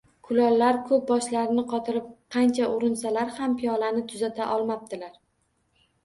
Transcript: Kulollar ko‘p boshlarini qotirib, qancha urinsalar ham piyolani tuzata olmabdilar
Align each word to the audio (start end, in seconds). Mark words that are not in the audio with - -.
Kulollar 0.27 0.77
ko‘p 0.85 1.01
boshlarini 1.09 1.65
qotirib, 1.73 2.07
qancha 2.35 2.69
urinsalar 2.77 3.29
ham 3.35 3.53
piyolani 3.59 4.01
tuzata 4.13 4.47
olmabdilar 4.55 5.13